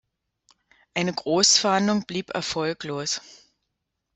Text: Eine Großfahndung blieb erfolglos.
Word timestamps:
Eine 0.95 1.13
Großfahndung 1.13 2.05
blieb 2.07 2.33
erfolglos. 2.33 3.21